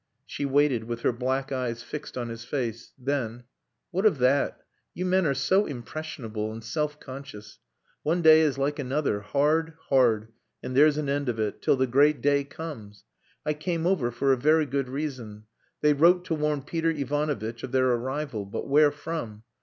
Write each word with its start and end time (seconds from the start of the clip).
She 0.25 0.45
waited, 0.45 0.85
with 0.85 1.01
her 1.01 1.11
black 1.13 1.51
eyes 1.51 1.83
fixed 1.83 2.17
on 2.17 2.29
his 2.29 2.43
face. 2.43 2.91
Then 2.97 3.43
"What 3.91 4.07
of 4.07 4.17
that? 4.17 4.61
You 4.95 5.05
men 5.05 5.27
are 5.27 5.35
so 5.35 5.67
impressionable 5.67 6.51
and 6.51 6.63
self 6.63 6.99
conscious. 6.99 7.59
One 8.01 8.23
day 8.23 8.41
is 8.41 8.57
like 8.57 8.79
another, 8.79 9.19
hard, 9.19 9.73
hard 9.89 10.29
and 10.63 10.75
there's 10.75 10.97
an 10.97 11.07
end 11.07 11.29
of 11.29 11.39
it, 11.39 11.61
till 11.61 11.75
the 11.77 11.85
great 11.85 12.19
day 12.19 12.43
comes. 12.43 13.03
I 13.45 13.53
came 13.53 13.85
over 13.85 14.09
for 14.09 14.33
a 14.33 14.37
very 14.37 14.65
good 14.65 14.89
reason. 14.89 15.43
They 15.81 15.93
wrote 15.93 16.25
to 16.25 16.33
warn 16.33 16.63
Peter 16.63 16.89
Ivanovitch 16.89 17.61
of 17.61 17.71
their 17.71 17.87
arrival. 17.89 18.45
But 18.47 18.67
where 18.67 18.89
from? 18.89 19.43